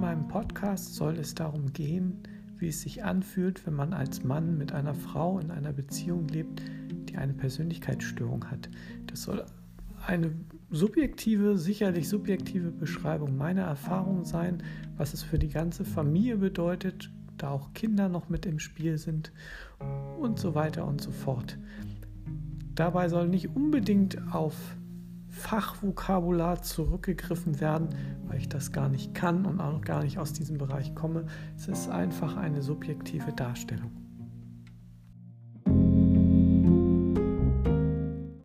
meinem 0.00 0.28
Podcast 0.28 0.94
soll 0.94 1.18
es 1.18 1.34
darum 1.34 1.72
gehen, 1.72 2.22
wie 2.58 2.68
es 2.68 2.80
sich 2.82 3.04
anfühlt, 3.04 3.66
wenn 3.66 3.74
man 3.74 3.92
als 3.92 4.24
Mann 4.24 4.56
mit 4.56 4.72
einer 4.72 4.94
Frau 4.94 5.38
in 5.38 5.50
einer 5.50 5.72
Beziehung 5.72 6.26
lebt, 6.28 6.62
die 7.08 7.16
eine 7.16 7.34
Persönlichkeitsstörung 7.34 8.50
hat. 8.50 8.70
Das 9.06 9.22
soll 9.22 9.44
eine 10.06 10.32
subjektive, 10.70 11.58
sicherlich 11.58 12.08
subjektive 12.08 12.70
Beschreibung 12.70 13.36
meiner 13.36 13.62
Erfahrung 13.62 14.24
sein, 14.24 14.62
was 14.96 15.12
es 15.12 15.22
für 15.22 15.38
die 15.38 15.48
ganze 15.48 15.84
Familie 15.84 16.38
bedeutet, 16.38 17.10
da 17.36 17.50
auch 17.50 17.74
Kinder 17.74 18.08
noch 18.08 18.28
mit 18.28 18.46
im 18.46 18.58
Spiel 18.58 18.96
sind 18.96 19.32
und 20.18 20.38
so 20.38 20.54
weiter 20.54 20.86
und 20.86 21.00
so 21.00 21.10
fort. 21.10 21.58
Dabei 22.74 23.08
soll 23.08 23.28
nicht 23.28 23.54
unbedingt 23.54 24.18
auf 24.32 24.54
Fachvokabular 25.30 26.62
zurückgegriffen 26.62 27.60
werden, 27.60 27.88
weil 28.26 28.38
ich 28.38 28.48
das 28.48 28.72
gar 28.72 28.88
nicht 28.88 29.14
kann 29.14 29.46
und 29.46 29.60
auch 29.60 29.80
gar 29.80 30.02
nicht 30.02 30.18
aus 30.18 30.32
diesem 30.32 30.58
Bereich 30.58 30.94
komme. 30.94 31.26
Es 31.56 31.68
ist 31.68 31.88
einfach 31.88 32.36
eine 32.36 32.62
subjektive 32.62 33.32
Darstellung. 33.32 33.90